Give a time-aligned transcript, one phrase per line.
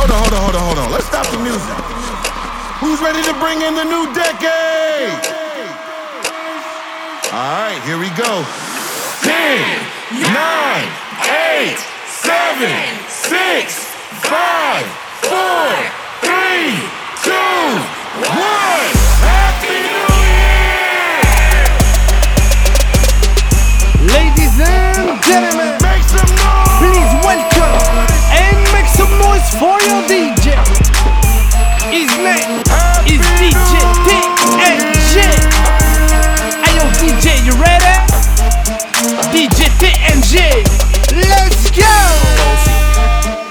[0.00, 0.92] hold on, hold on, hold on, hold on.
[0.92, 1.60] Let's stop the music.
[2.80, 5.12] Who's ready to bring in the new decade?
[7.32, 8.44] All right, here we go.
[9.20, 9.60] 10,
[10.24, 10.32] 9,
[11.68, 11.76] 8,
[12.08, 12.72] 7,
[13.08, 13.84] 6,
[14.24, 14.86] 5,
[15.28, 15.68] 4,
[16.24, 16.80] 3,
[17.24, 17.36] 2,
[18.96, 18.99] 1.
[29.60, 30.56] For your DJ.
[31.92, 32.64] His name
[33.04, 33.76] is DJ
[34.08, 35.20] TNG.
[36.64, 37.92] Hey yo, DJ, you ready?
[39.28, 40.64] DJ TNG.
[41.28, 41.92] Let's go!
[42.40, 42.72] Bossy,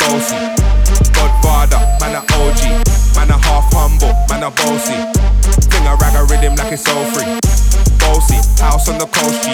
[0.01, 0.39] bossy,
[1.13, 2.61] Godfather, man a OG,
[3.13, 4.97] man a half humble, man a bossy.
[5.69, 7.37] Fling a rag a rhythm like it's all free.
[8.01, 9.53] Bossy, house on the coast G.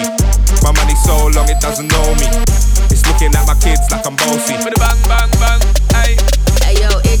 [0.64, 2.28] My money so long it doesn't know me.
[2.88, 4.56] It's looking at my kids like I'm bossy.
[4.64, 5.75] With a bang, bang, bang,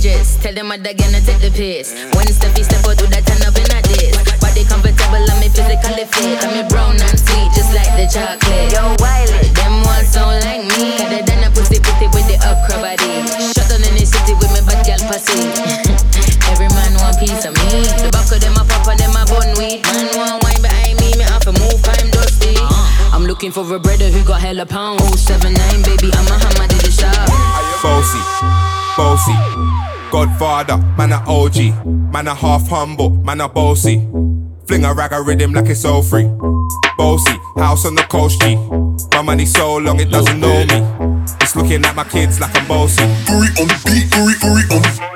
[0.06, 0.12] hey.
[0.12, 1.92] Hey yo, Idris, tell them what they're gonna take the piss.
[2.14, 4.14] When Steffi step out, do that turn up in a this.
[4.38, 6.38] Body comfortable, I'm me physically fit.
[6.46, 8.70] I'm me brown and sweet, just like the chocolate.
[8.70, 10.94] Yo, Wiley, them ones don't like me.
[10.98, 13.26] Cause they done a pussy pretty with the upcra body.
[13.50, 15.50] Shut down in the city with me bad girl pussy.
[16.54, 17.82] Every man want piece of me.
[18.06, 19.82] The back of them a pop and them a bun weed.
[19.90, 22.54] Man want wine behind me, me have to move, I'm dusty.
[23.10, 25.02] I'm looking for a brother who got hella pound.
[25.18, 25.50] 079,
[25.82, 27.26] baby, I'm a hammer to the shop.
[27.82, 28.22] Bossy,
[28.94, 29.95] bossy.
[30.10, 33.98] Godfather, man a OG, man a half humble, man a bossy.
[34.66, 36.28] Fling a rag a rhythm like it's all free.
[36.96, 38.56] Bossy, house on the coast G.
[39.12, 41.24] My money so long it doesn't know me.
[41.40, 43.02] It's looking at my kids like I'm bossy.
[43.02, 45.06] Uri on the beat, Uri, Uri on the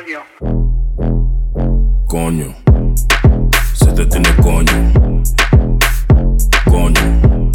[2.09, 2.55] Coño,
[3.75, 5.23] se te tiene coño.
[6.69, 7.53] Coño,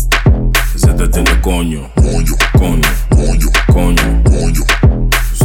[0.76, 1.90] se te tiene coño.
[1.96, 4.85] coño, Coño, coño, coño, coño,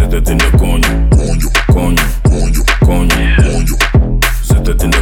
[0.00, 1.08] se te tiene coño.
[1.10, 3.76] coño, Coño, coño, coño, coño.
[4.42, 4.96] se te tiene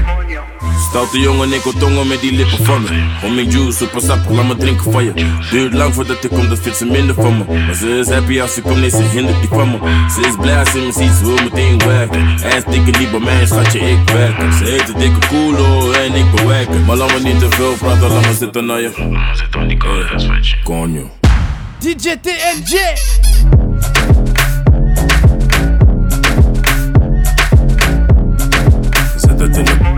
[0.88, 3.26] Stoute jongen, ik wil tongen met die lippen van me.
[3.26, 5.12] Om ik juice, super sap, laat me drinken van je.
[5.50, 7.44] Duurt lang voordat ik kom, dat vindt ze minder van me.
[7.66, 9.78] Maar ze is happy als ze komt, nee, ze hindert die van me.
[10.14, 12.20] Ze is blij als ze me ziet, ze wil meteen werken.
[12.42, 14.52] En stikken niet bij mij, schatje, ik werk.
[14.52, 16.84] Ze heet een dikke koelo en ik bewerken.
[16.84, 18.90] Maar laat me niet te veel praten, laat me zitten naar je.
[19.50, 21.10] Hey, Coño.
[21.78, 23.47] DJ TNG.
[29.40, 29.97] other than the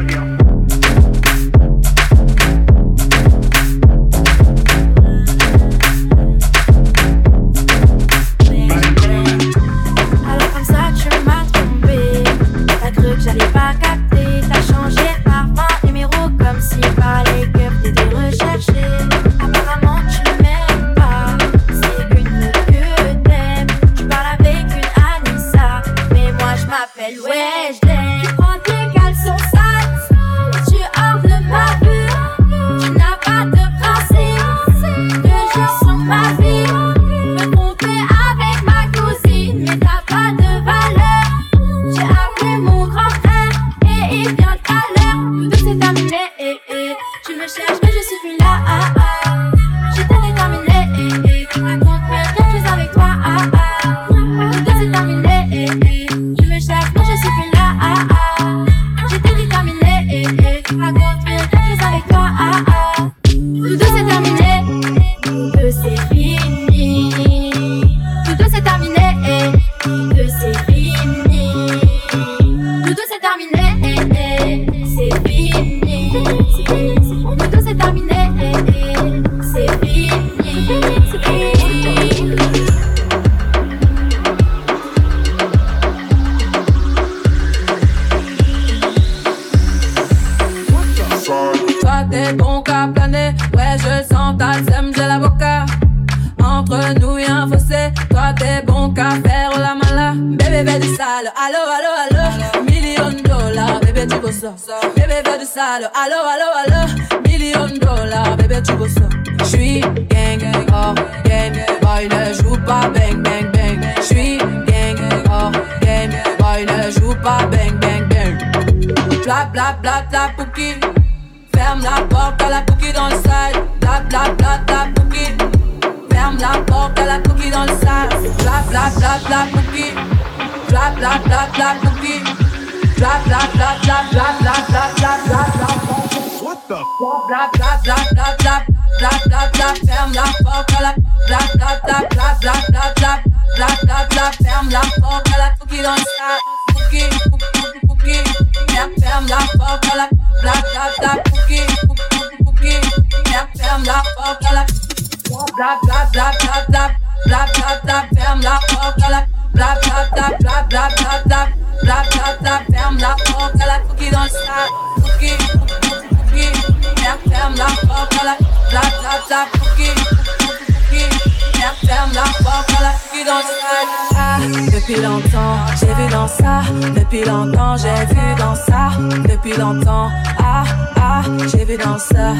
[176.81, 178.91] Depuis longtemps, j'ai vu dans ça.
[179.29, 180.65] Depuis longtemps, ah
[180.97, 181.23] ah,
[181.53, 182.33] j'ai vu dans ça.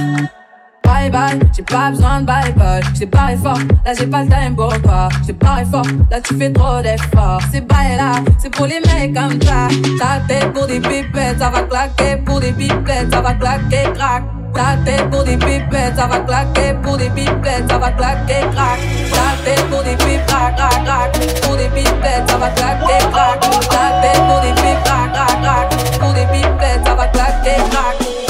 [0.83, 2.83] Bye bye, j'ai pas besoin de bye bye.
[2.95, 5.09] J'ai parlé fort, là j'ai pas le time pour toi.
[5.27, 7.41] J'ai parlé fort, là tu fais trop d'efforts.
[7.53, 9.69] C'est bye là, c'est pour les mecs comme ça.
[9.99, 14.25] Ta tête pour des pipettes, ça va claquer pour des pipettes, ça va claquer, crack.
[14.55, 18.79] Ta tête pour des pipettes, ça va claquer pour des pipettes, ça va claquer, crac.
[19.13, 21.41] Ta tête pour des pipettes, crac, crac, crac.
[21.43, 23.41] Pour des pipettes, ça va claquer, crac.
[23.41, 25.99] Ta tête pour des pipettes, crac, crac, crac.
[26.01, 28.30] Pour des pipettes, ça va claquer, crac.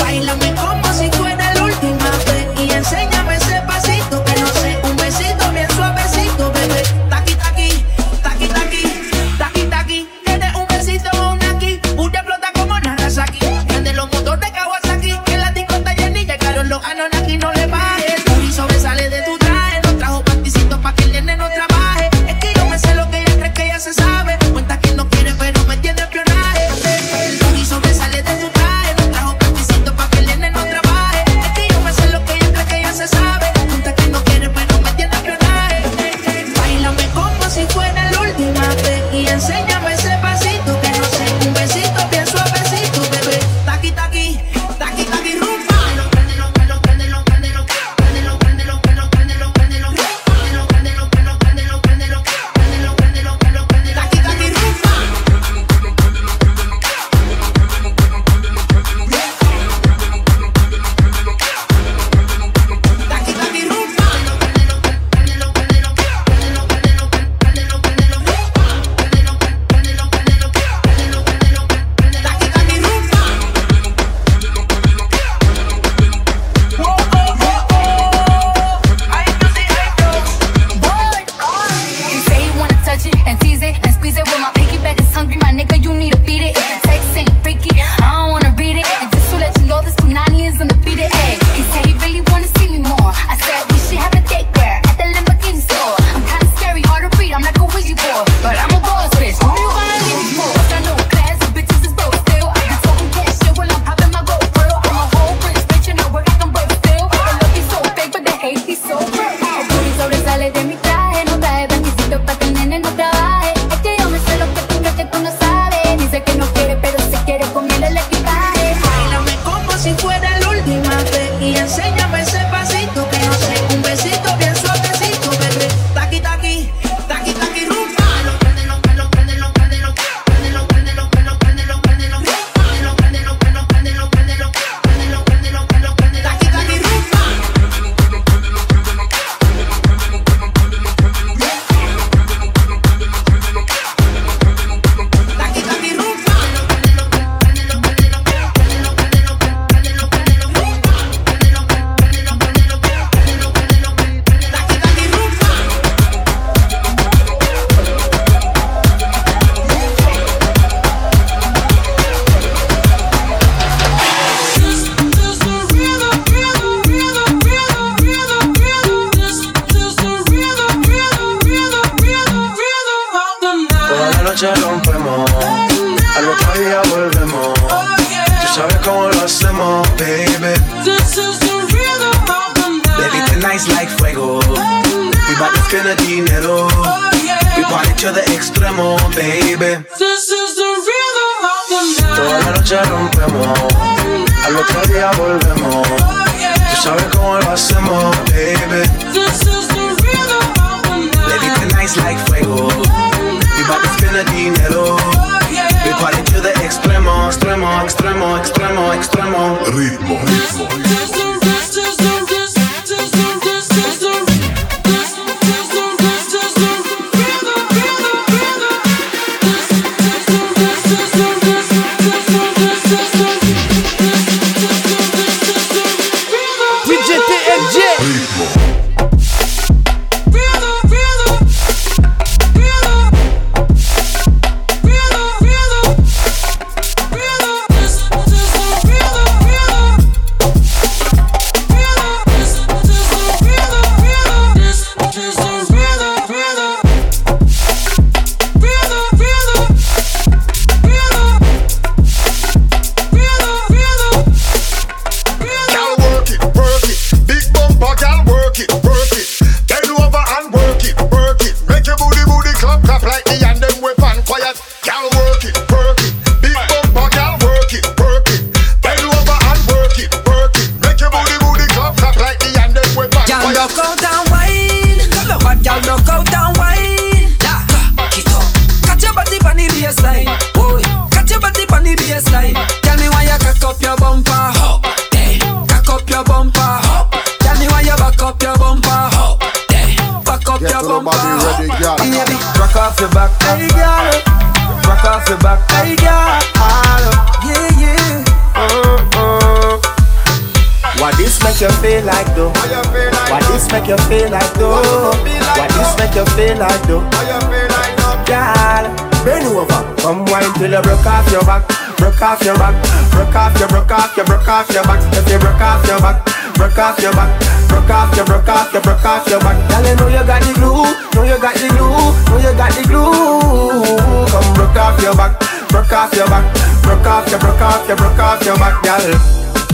[327.50, 329.18] Broke off your, broke off your, broke off your back, girl.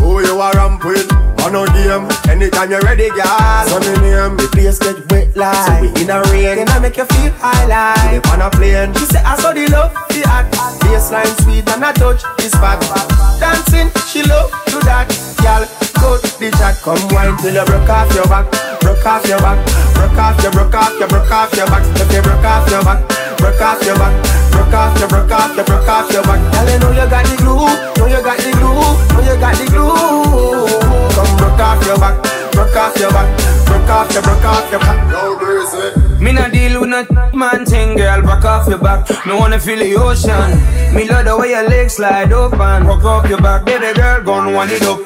[0.00, 1.10] Who you are ramp with?
[1.44, 2.08] On no game.
[2.28, 3.66] Anytime you're ready, girl.
[3.68, 5.54] So me name, the place get wet like.
[5.66, 8.24] So we in a rain, can I make you feel high like.
[8.24, 8.94] Live on a plane.
[8.94, 12.80] She say I saw the love, the act Baseline sweet and I touch the spot
[13.40, 15.10] Dancing, she love do that
[15.42, 15.64] Girl,
[16.00, 16.80] go the chat.
[16.82, 18.46] Come wine till you broke off your back.
[18.80, 19.58] Broke off your back.
[19.94, 21.84] Broke off your, broke off your, broke off your back.
[22.00, 23.00] If you broke off your back
[23.38, 26.64] Broke off your back Broke off your, broke off your, broke off your back Girl,
[26.64, 27.68] you know you got the glue
[28.00, 28.72] Know you got the glue
[29.12, 30.64] Know you got the glue
[31.12, 32.16] Come broke off your back
[32.56, 33.28] Broke off your back
[33.68, 36.06] Broke off your, broke off your back No breezy.
[36.18, 38.22] Me not deal with no man thing, girl.
[38.22, 39.08] Back off your back.
[39.26, 40.94] Me wanna feel the ocean.
[40.94, 42.86] Me love the way your legs slide open.
[42.86, 45.00] Walk off your back, baby girl, gon' wind it up.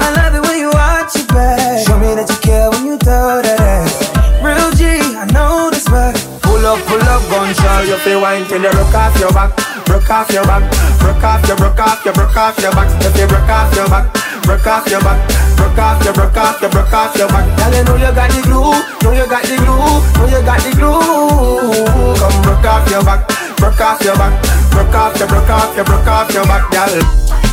[0.00, 1.86] I love the way you watch your back.
[1.86, 4.10] Show me that you care when you throw that ass.
[4.42, 6.16] Real G, I know this back.
[6.64, 9.52] Pull up, pull up, gun you feel wine till you broke off your back.
[9.84, 10.64] Broke off your back.
[10.98, 12.88] Broke off your, broke off your, broke off your back.
[13.04, 14.08] If you broke off your back.
[14.44, 15.20] Broke off your back,
[15.58, 17.44] broke off your, broke off your, broke off your back.
[17.58, 18.72] Girl, you know you got the glue,
[19.04, 19.76] know you got the glue,
[20.16, 22.16] know you got the glue.
[22.16, 23.28] Come broke off your back,
[23.58, 24.32] broke off your back,
[24.72, 27.43] broke off your, broke off your, broke off your back, girl.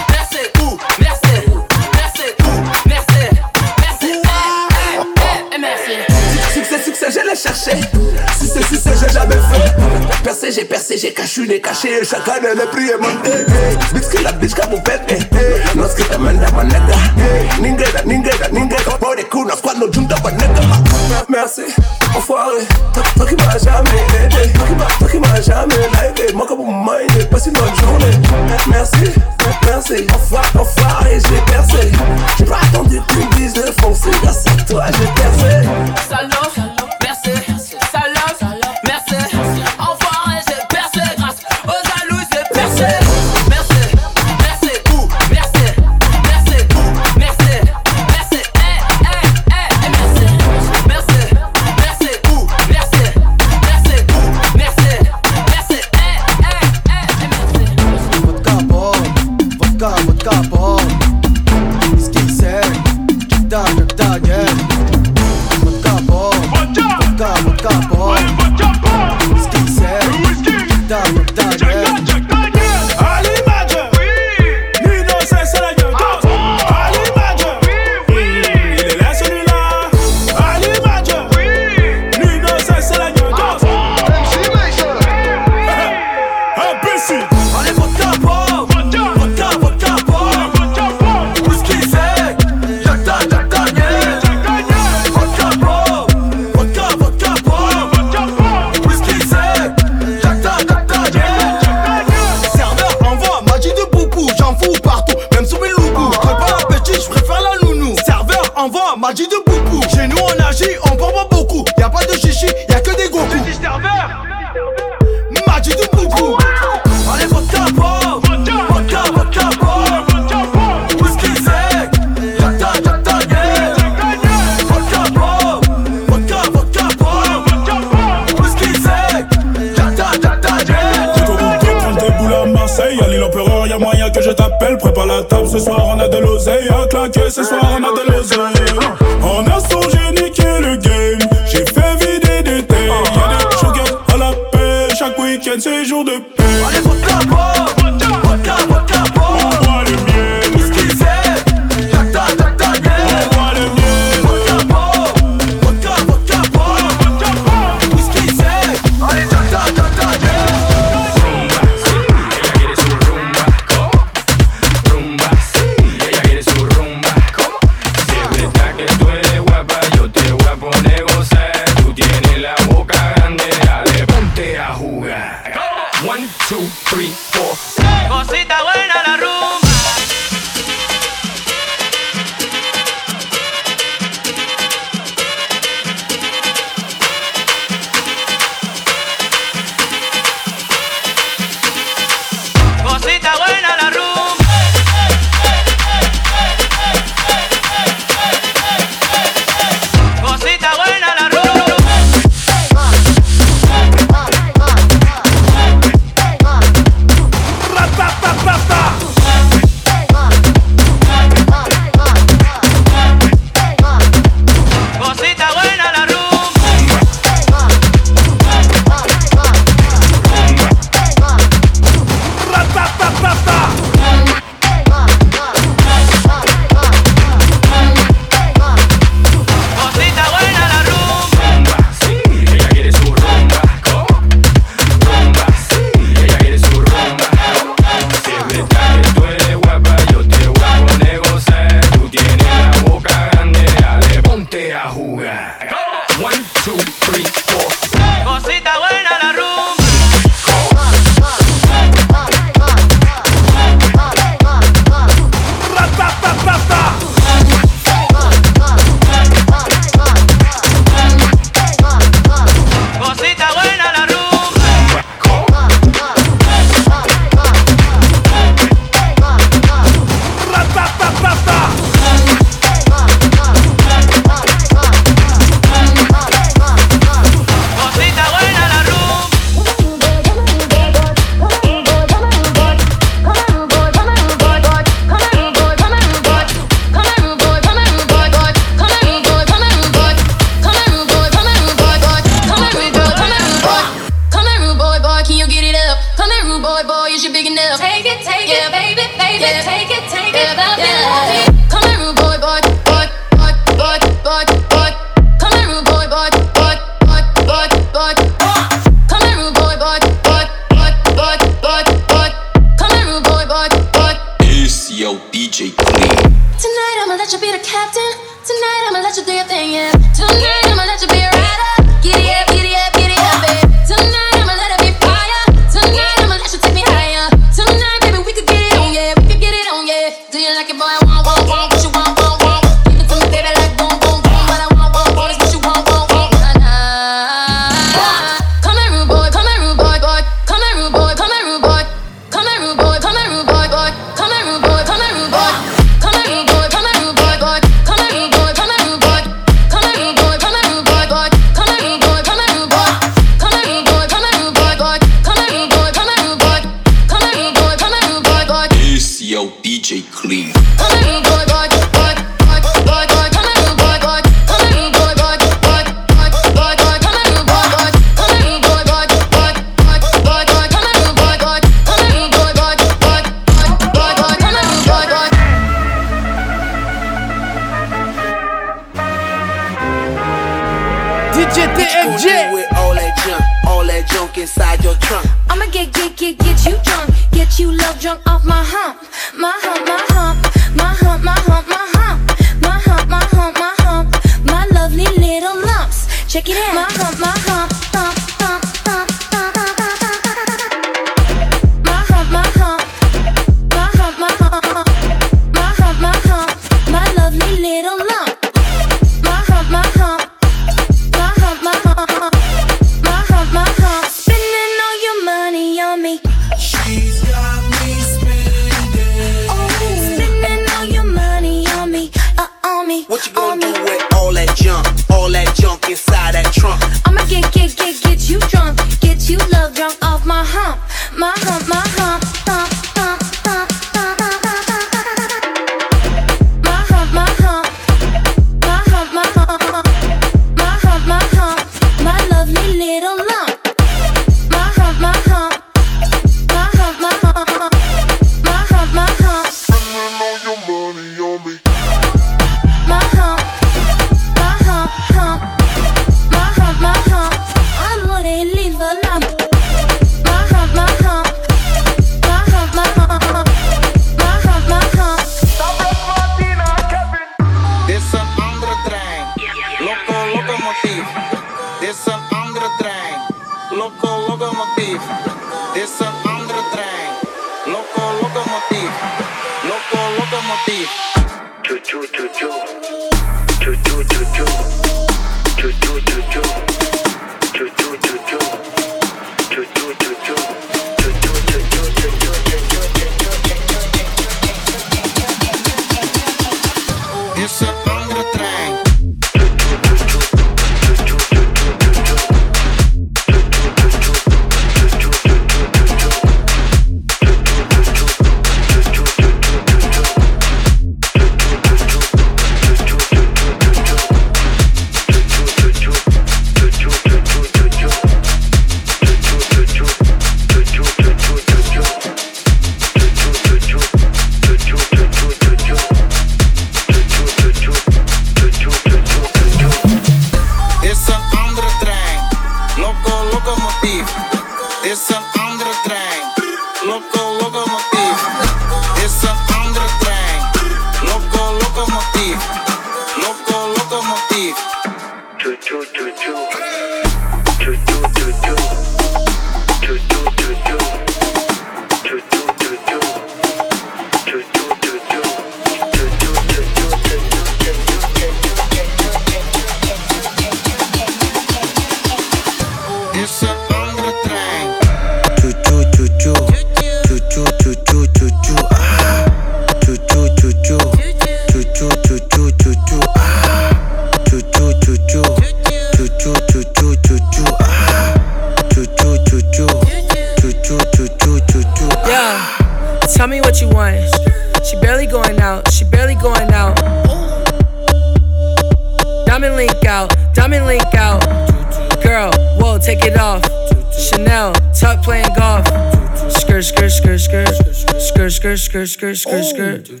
[598.71, 600.00] Skirt, skirt, skirt, skirt, oh,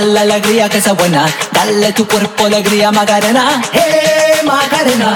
[0.00, 1.26] alegría que sea buena.
[1.52, 5.14] Dale tu cuerpo alegría Magarena, eh Magarena.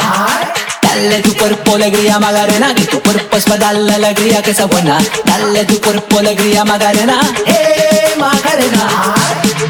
[0.82, 4.98] Dale tu cuerpo alegría Magarena, que tu cuerpo es para darle alegría que sea buena.
[5.24, 9.14] Dale tu cuerpo alegría Magarena, eh Magarena.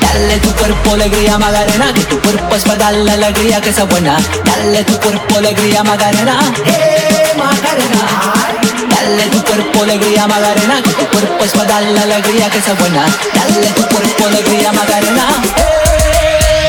[0.01, 4.17] Dale tu cuerpo alegría Magarena, que tu cuerpo es para darle alegría que sea buena.
[4.45, 8.64] Dale tu cuerpo alegría Magarena, eh Magarena.
[8.95, 13.05] Dale tu cuerpo alegría Magarena, que tu cuerpo es para darle alegría que sea buena.
[13.35, 15.27] Dale tu cuerpo alegría Magarena.
[15.57, 16.69] eh.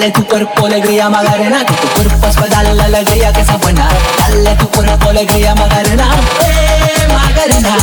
[0.00, 3.86] Dale tu cuerpo alegría Magarena, que tu cuerpo es para darle alegría que sea buena.
[4.16, 6.08] Dale tu cuerpo alegría Magarena,
[6.40, 7.76] eh Magarena.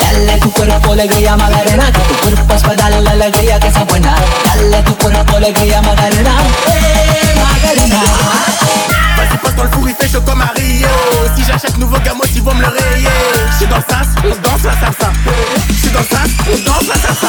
[0.00, 4.16] Dale tu cuerpo alegría Magarena, que tu cuerpo es para darle alegría que sea buena.
[4.46, 6.32] Dale tu cuerpo alegría Magarena,
[6.66, 8.02] eh Magarena.
[9.16, 10.88] Vas-y passe dans le four il fait chaud comme Rio
[11.36, 13.08] Si j'achète nouveau gamos ils vont me le rayer
[13.54, 15.12] J'suis dans le sas, on danse la salsa
[15.70, 17.28] J'suis dans le sas, on danse la salsa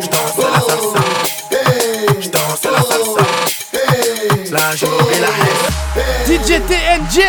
[0.00, 1.11] J'danse la salsa
[4.52, 7.24] La joue et la haine DJ TNG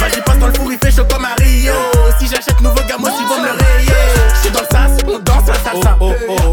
[0.00, 1.74] Vas-y passe dans le four il fait chaud comme à Rio.
[2.18, 3.92] Si j'achète nouveau gamos ils vont me le rayer.
[4.40, 5.98] J'suis dans le sas, on danse la salsa.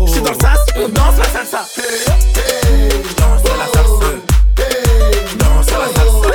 [0.05, 1.65] J'suis dans le sas, on danse la salsa.
[3.09, 4.09] J'danse la salsa.
[5.31, 6.29] J'danse la salsa.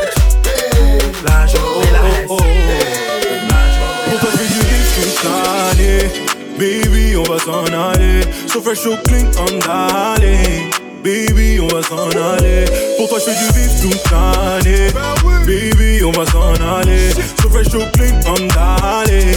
[1.27, 2.29] La joue et la haine
[4.49, 4.61] du
[4.95, 6.05] toute l'année.
[6.59, 8.23] Baby, on va s'en aller.
[8.49, 9.55] So fresh, so clean, on.
[11.05, 12.64] Baby, on va s'en aller.
[12.97, 14.88] Pour toi, je fais du vif toute l'année.
[15.45, 17.11] Baby, on va s'en aller.
[17.43, 19.37] So fresh, so clean, on d'aller.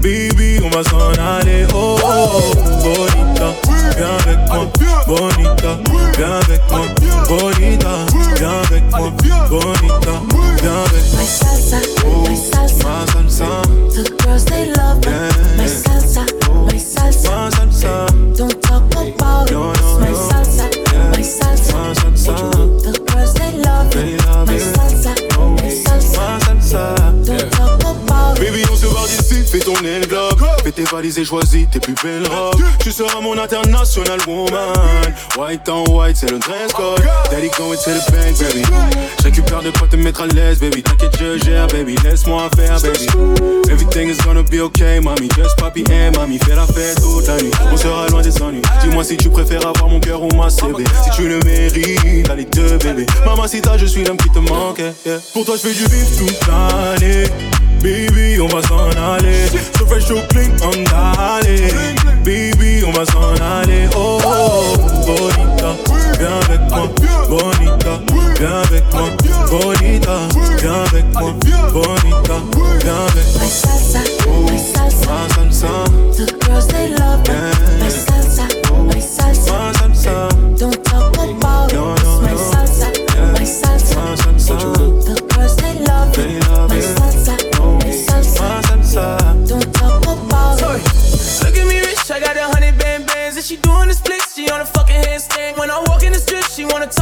[0.00, 1.66] Baby, on va s'en aller.
[1.74, 2.54] Oh, oh, oh,
[2.84, 3.52] bonita,
[3.96, 4.70] viens avec moi.
[5.08, 5.80] Bonita,
[6.16, 6.82] viens avec moi.
[7.26, 7.94] Bonita,
[8.36, 9.10] viens avec moi.
[9.50, 10.22] Bonita,
[10.62, 11.24] viens avec moi.
[11.26, 11.78] salsa,
[12.28, 15.10] my salsa, Ma salsa, the girls they love me.
[15.56, 15.97] My salsa,
[29.74, 30.36] ton.
[30.62, 32.60] Fais tes valises et choisis tes plus belles robes.
[32.80, 34.72] Tu seras mon international woman.
[35.36, 37.00] White on white, c'est le dress code.
[37.30, 38.62] Daddy going to the bank, baby.
[39.18, 40.82] Je récupère de quoi te mettre à l'aise, baby.
[40.82, 41.96] T'inquiète, je gère, baby.
[42.04, 43.06] Laisse-moi faire, baby.
[43.70, 45.28] Everything is gonna be okay, mami.
[45.36, 46.38] Just papi et mami.
[46.38, 47.50] Fais la fête toute la nuit.
[47.72, 48.62] On sera loin des ennuis.
[48.82, 50.84] Dis-moi si tu préfères avoir mon cœur ou ma CB.
[51.04, 53.06] Si tu le mérites, t'as les deux bébés.
[53.24, 54.78] Mamacita, je suis l'homme qui te manque.
[54.78, 55.18] yeah.
[55.32, 57.24] Pour toi, je fais du vif toute l'année.
[57.82, 59.46] Baby, on va s'en aller.
[59.76, 61.72] So fresh, so clean, on d'aller.
[62.24, 63.88] Baby, on va s'en aller.
[63.96, 64.20] Oh,
[65.06, 65.76] bonita,
[66.18, 66.88] viens avec moi.
[67.28, 68.00] Bonita,
[68.38, 69.08] viens avec moi.
[69.50, 70.18] Bonita,
[70.60, 71.32] viens avec moi.
[71.72, 72.36] Bonita,
[72.82, 73.42] viens avec moi.
[73.42, 74.00] My salsa,
[74.46, 75.68] my salsa,
[76.16, 78.44] the girls they love salsa, my salsa,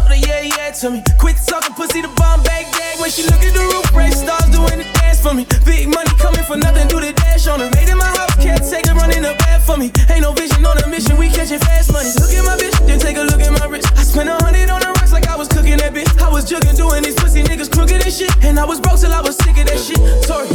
[0.06, 1.02] she wanna talk to yeah, yeah to me.
[1.18, 4.48] Quit talking pussy, the bomb bag gag When she look at the roof, race stars
[4.50, 5.46] doing the dance for me.
[5.64, 7.70] Big money coming for nothing, do the dash on her.
[7.74, 9.90] Made in my house, can't take it, running the bad for me.
[10.10, 12.10] Ain't no vision on a mission, we catching fast money.
[12.18, 13.88] Look at my bitch, then take a look at my wrist.
[13.96, 16.10] I spent a hundred on the rocks like I was cooking that bitch.
[16.20, 18.30] I was jugging, doing these pussy niggas crooked and shit.
[18.44, 19.98] And I was broke till I was sick of that shit.
[20.24, 20.48] Sorry.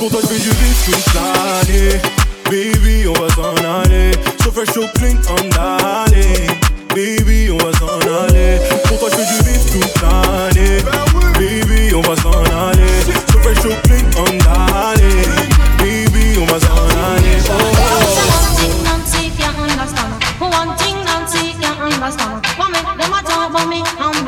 [2.49, 4.11] Baby, on va s'en aller.
[4.51, 6.47] Fresh, so clean, on d'aller.
[6.93, 8.01] Baby, on va s'en.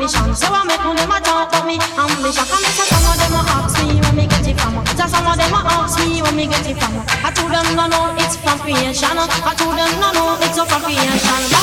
[0.04, 0.34] ambition.
[0.36, 2.44] So I make them of my talk about me ambition.
[2.44, 4.84] Come here, some of them ask me where me get it from.
[4.96, 6.92] Just some of them ask me where me get it from.
[7.24, 9.16] I told them no, no, it's from creation.
[9.16, 11.53] I told them no, no, it's from creation.